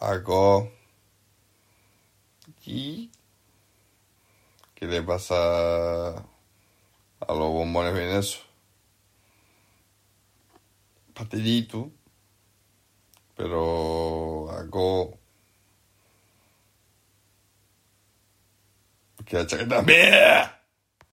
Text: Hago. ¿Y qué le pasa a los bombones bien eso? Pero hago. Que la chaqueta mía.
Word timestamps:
Hago. 0.00 0.72
¿Y 2.64 3.10
qué 4.74 4.86
le 4.86 5.02
pasa 5.02 5.34
a 6.16 6.24
los 7.28 7.52
bombones 7.52 7.94
bien 7.94 8.10
eso? 8.10 8.40
Pero 13.36 14.50
hago. 14.50 15.18
Que 19.24 19.36
la 19.36 19.46
chaqueta 19.46 19.82
mía. 19.82 20.57